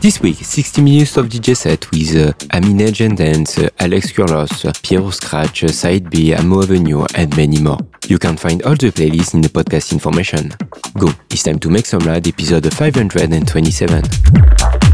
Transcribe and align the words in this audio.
This 0.00 0.20
week, 0.22 0.36
60 0.36 0.80
minutes 0.80 1.16
of 1.16 1.26
DJ 1.26 1.56
set 1.56 1.90
with 1.90 2.14
uh, 2.14 2.32
Amine 2.56 3.16
Dance, 3.16 3.58
uh, 3.58 3.68
Alex 3.80 4.12
Kurlos, 4.12 4.62
Piero 4.82 5.10
Scratch, 5.10 5.64
uh, 5.64 5.68
Side 5.68 6.08
B, 6.08 6.32
Amo 6.34 6.62
Avenue, 6.62 7.04
and 7.16 7.36
many 7.36 7.60
more. 7.60 7.78
You 8.06 8.18
can 8.18 8.36
find 8.36 8.62
all 8.62 8.76
the 8.76 8.92
playlists 8.92 9.34
in 9.34 9.40
the 9.40 9.48
podcast 9.48 9.92
information. 9.92 10.50
Go, 10.98 11.10
it's 11.30 11.42
time 11.42 11.58
to 11.58 11.68
Make 11.68 11.86
Some 11.86 12.00
Loud 12.00 12.28
episode 12.28 12.72
527. 12.72 14.87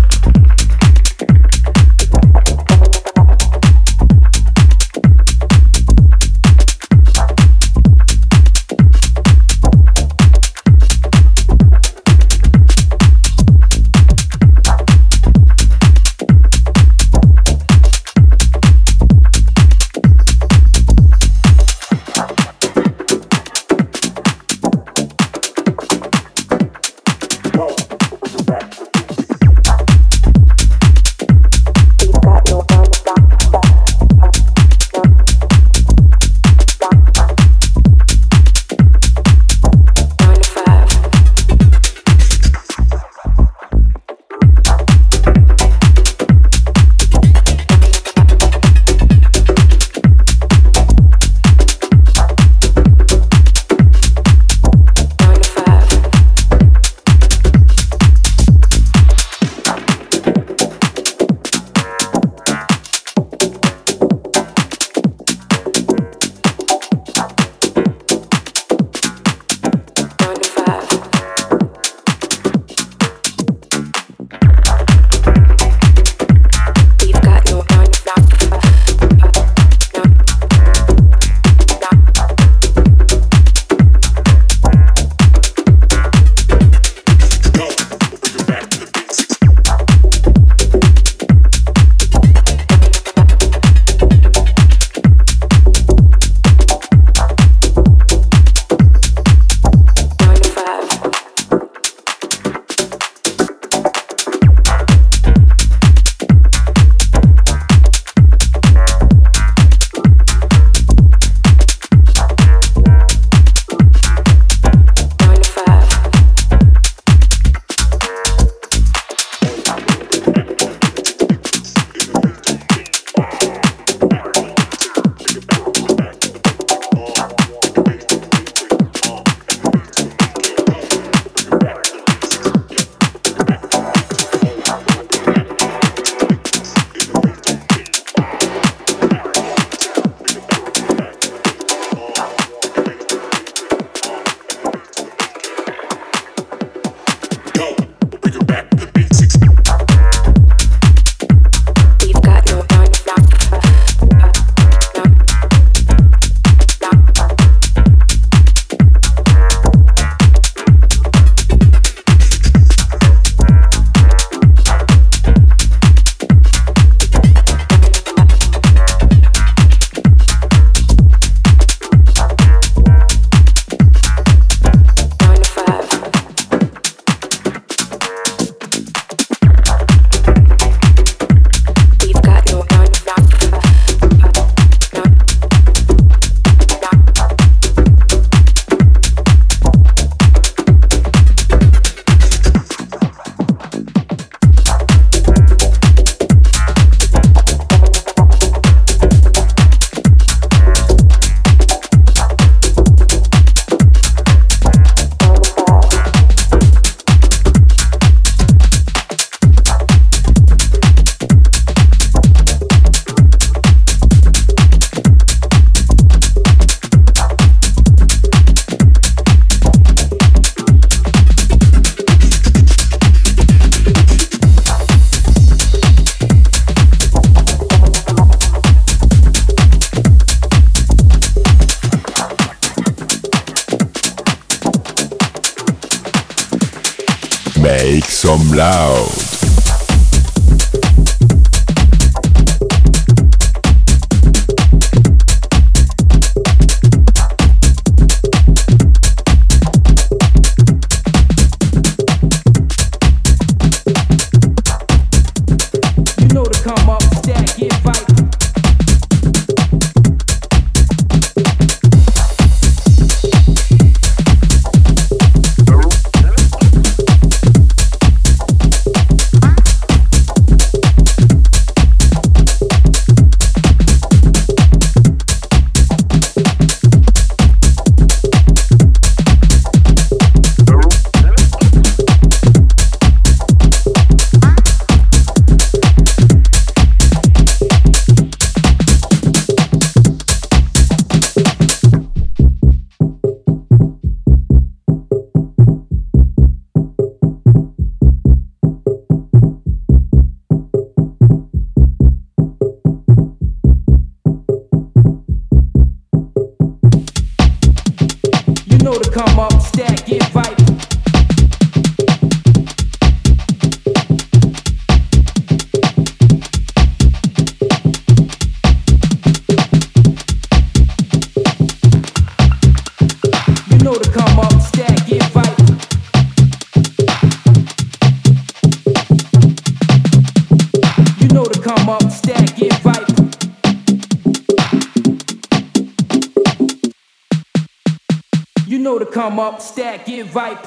Come 339.24 339.40
up, 339.40 339.58
stack, 339.58 340.04
get 340.04 340.34
right. 340.34 340.58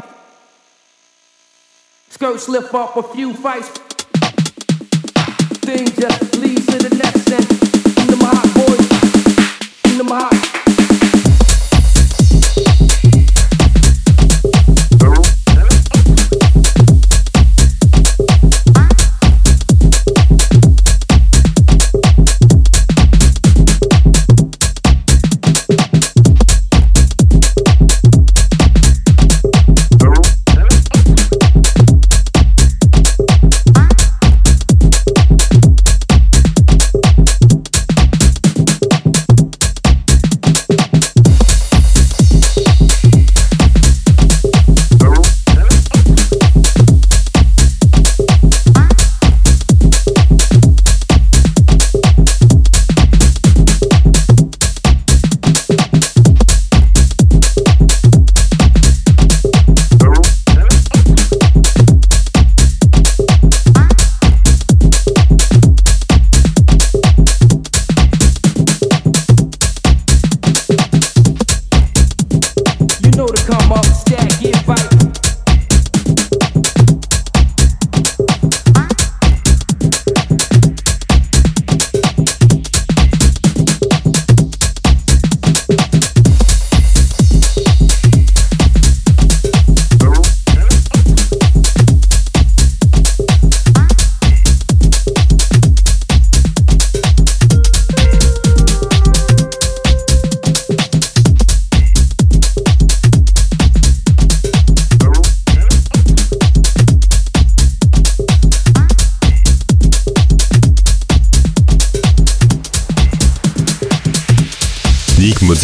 Skirt 2.09 2.39
slip 2.39 2.73
off 2.73 2.97
a 2.97 3.03
few 3.03 3.31
fights. 3.35 3.69
Things 5.59 5.95
just 5.95 6.35
leads 6.37 6.65
to 6.65 6.79
the 6.79 6.95
next 6.95 7.29
and 7.29 7.45
into 8.01 8.15
my 8.17 8.31
hot 8.33 8.49
boys, 8.55 9.91
into 9.91 10.03
my 10.05 10.21
hot. 10.21 10.36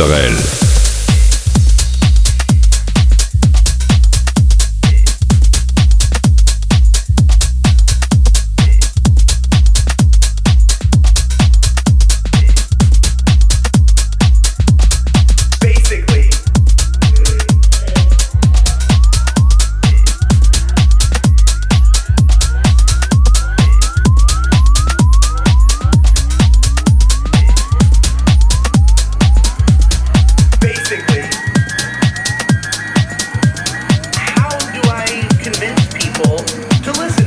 Sorel. 0.03 0.52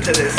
to 0.06 0.12
this. 0.12 0.35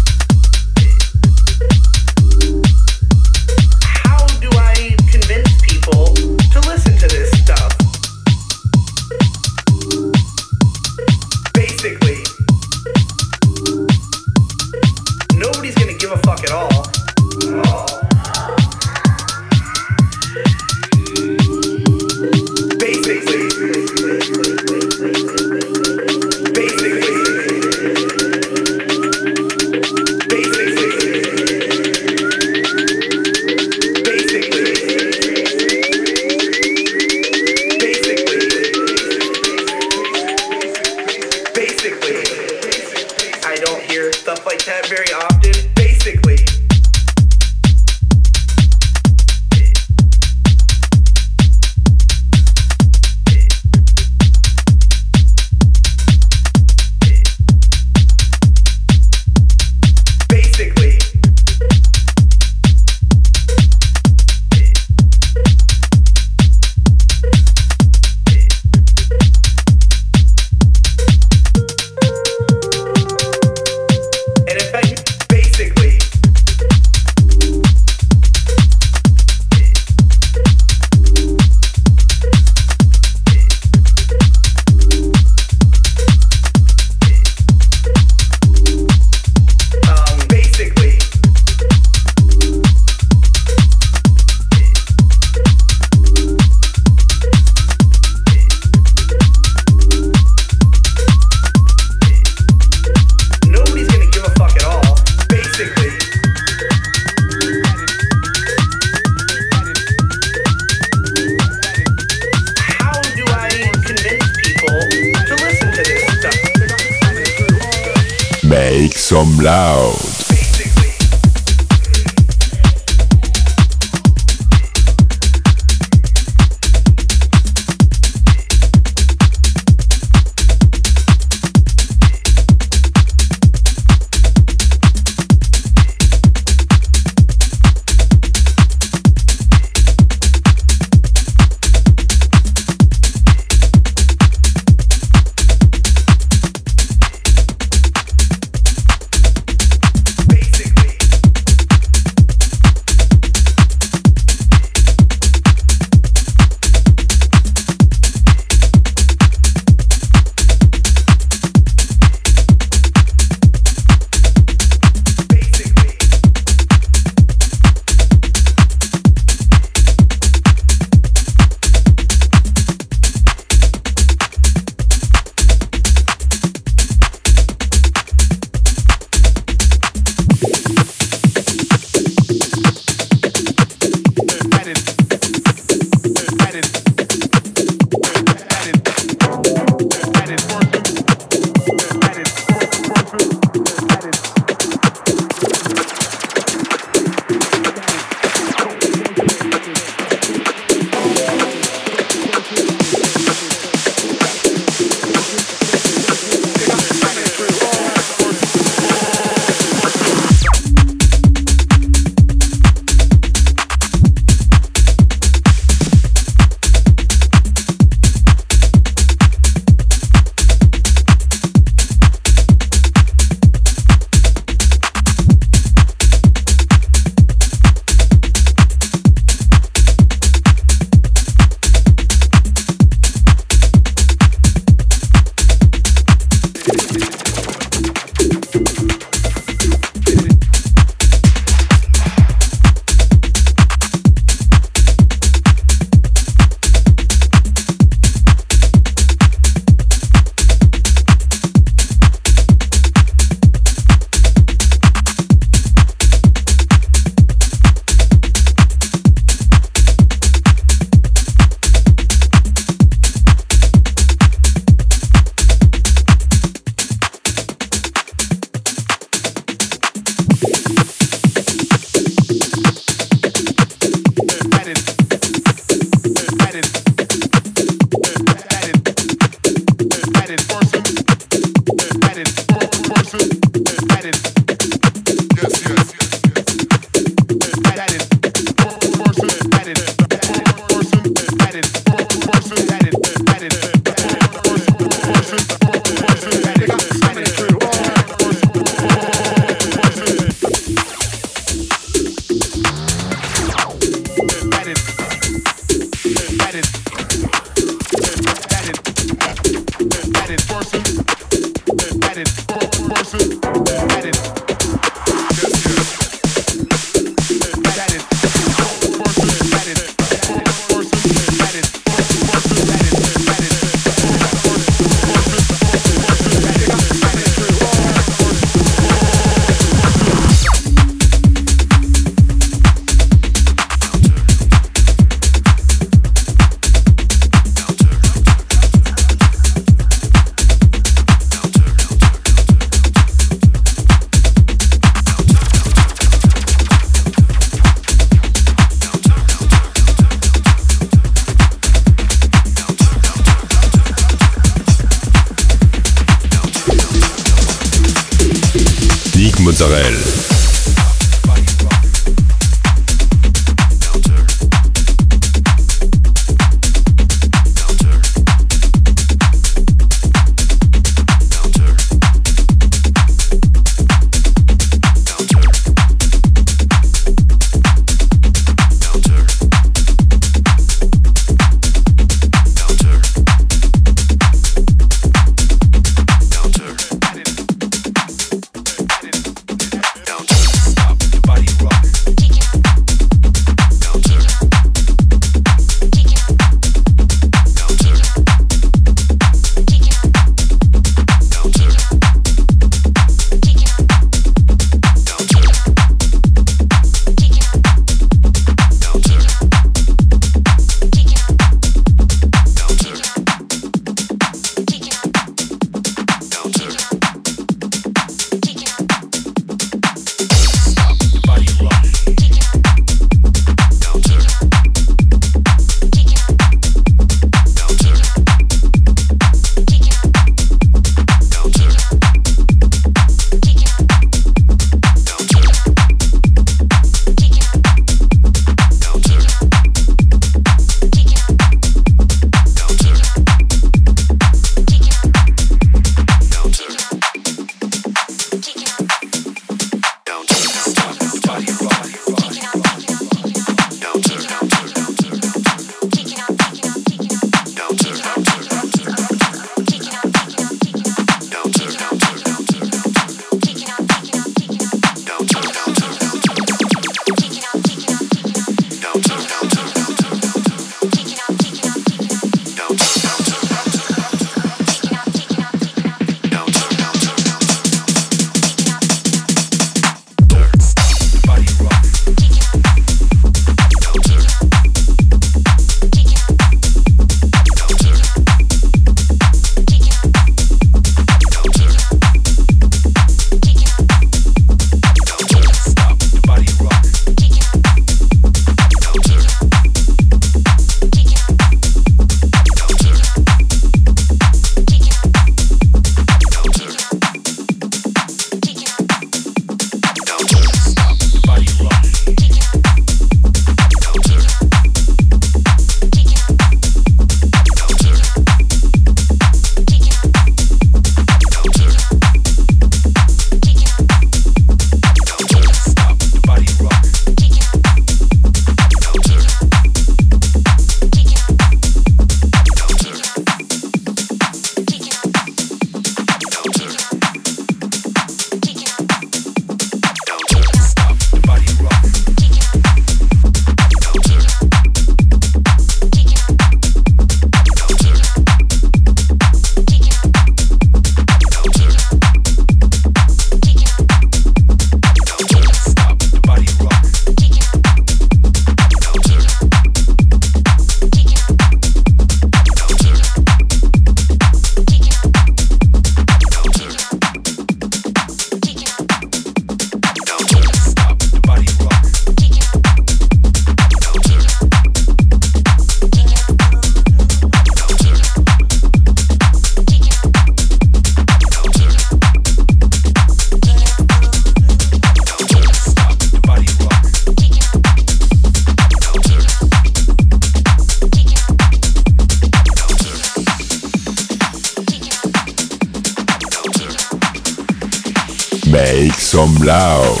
loud. 599.43 600.00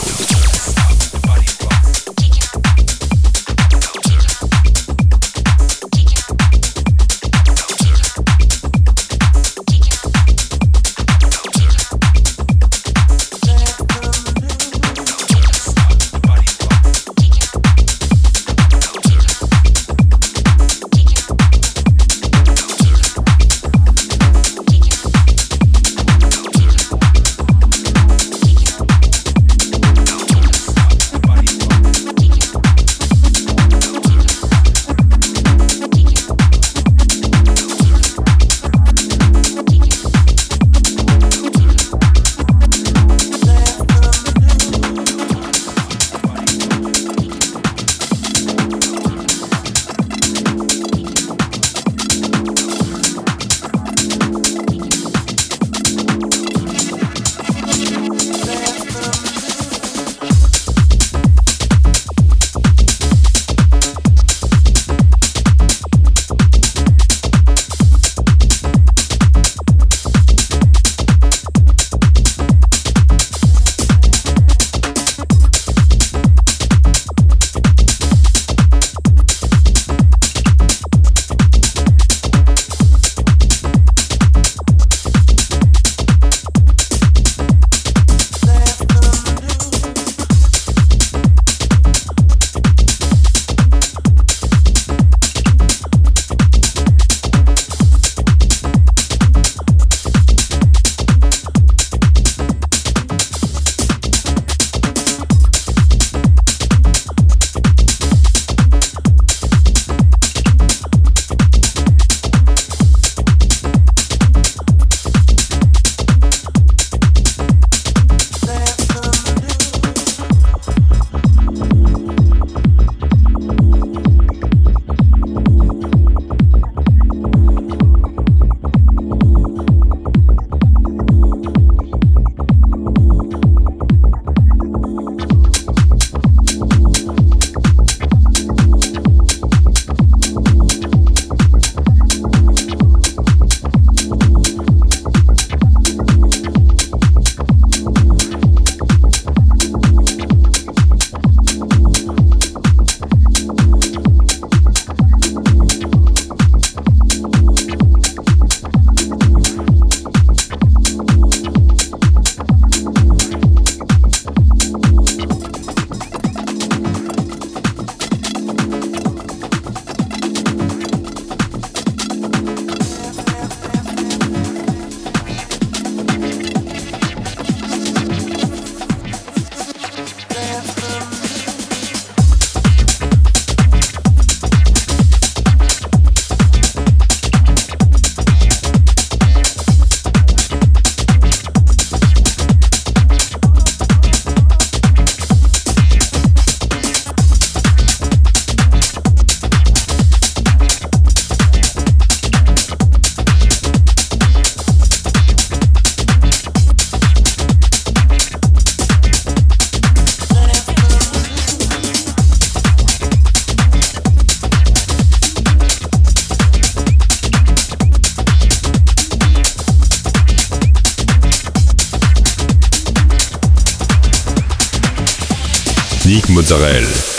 Nick 226.51 227.10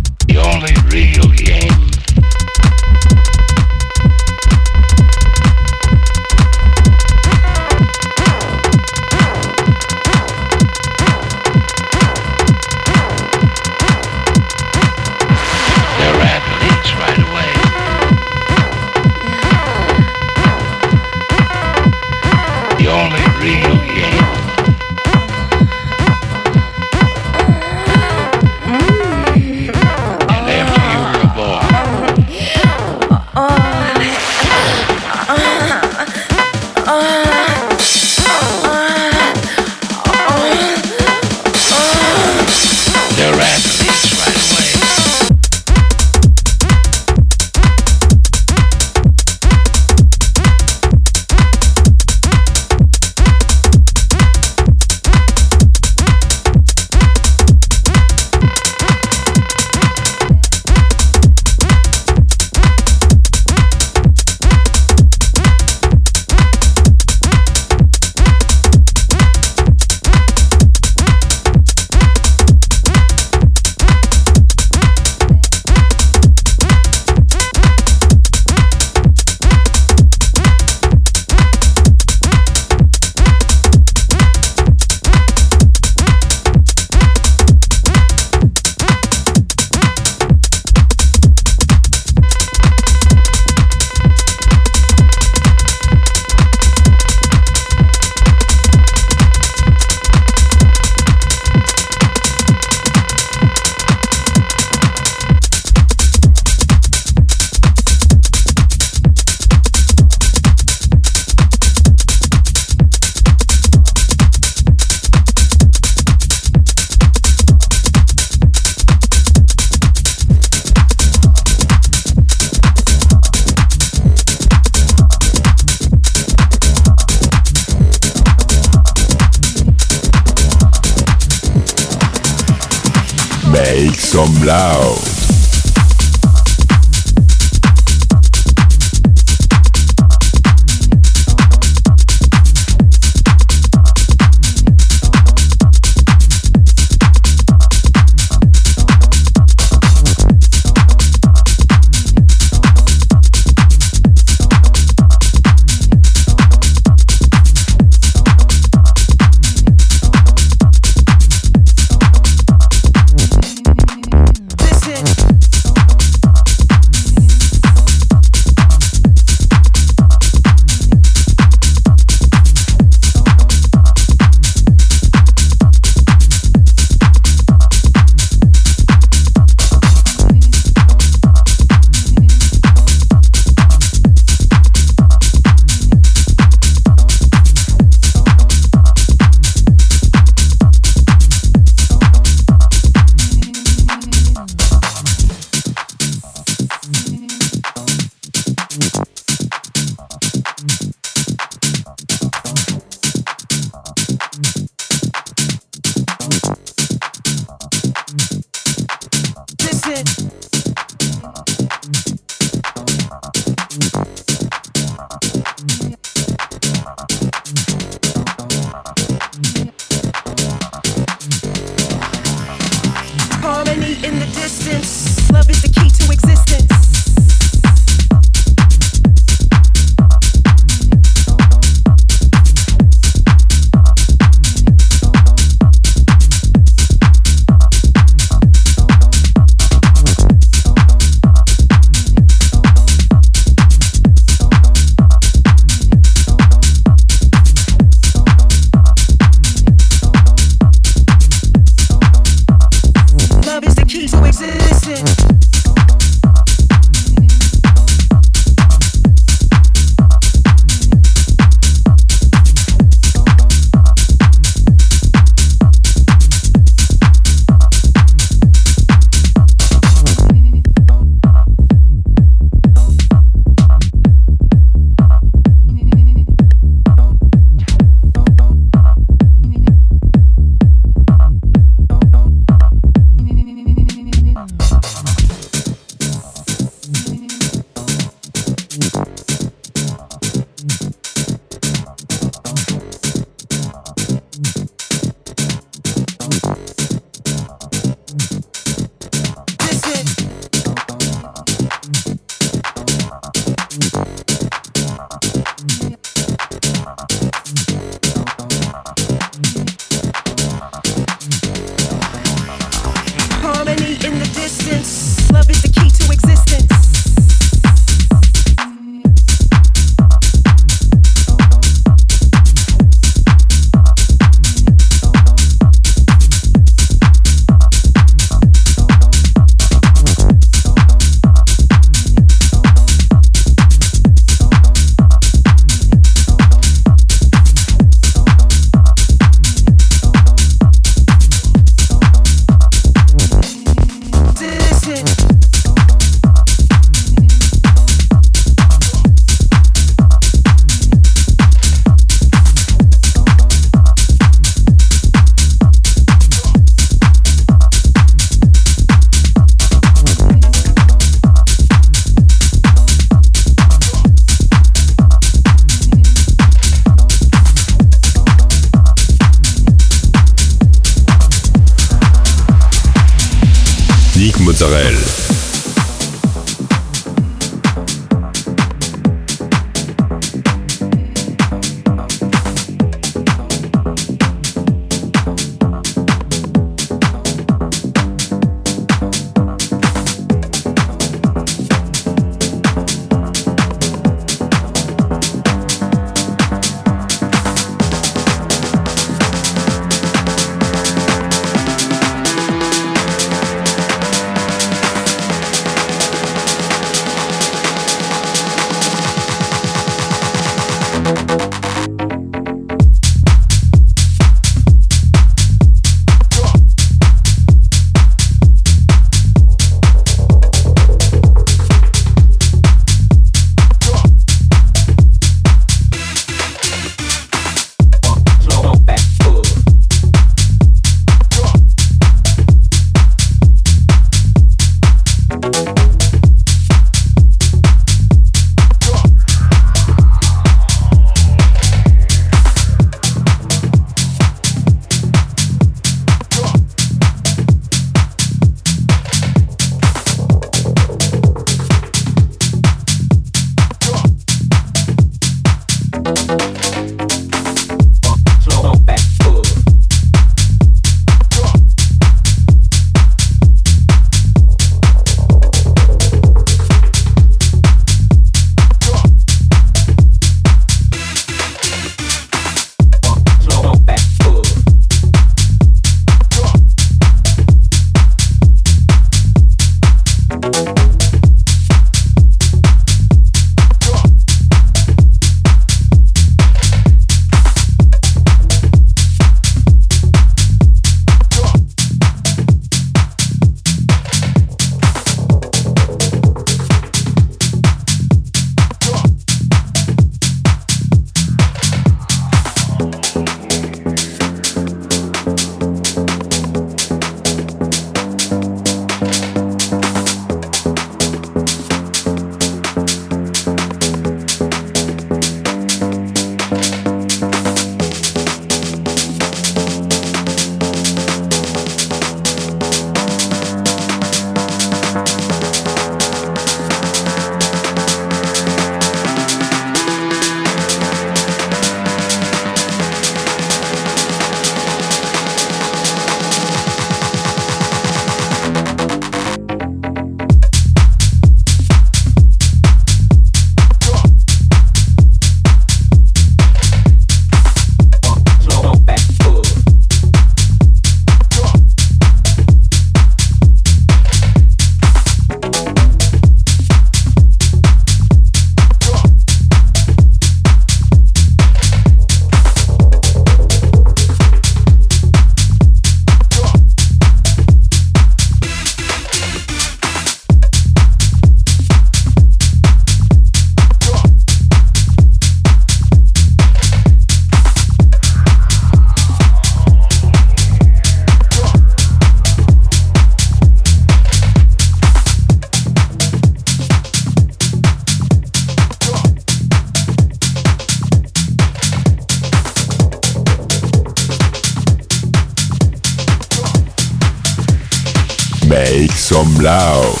Blau. 599.41 600.00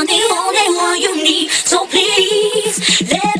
I'm 0.00 0.06
the 0.06 0.14
only 0.32 0.78
one 0.78 0.98
you 0.98 1.14
need. 1.22 1.50
So 1.50 1.86
please 1.86 3.02
let 3.12 3.39